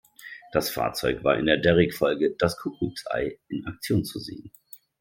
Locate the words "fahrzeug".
0.71-1.23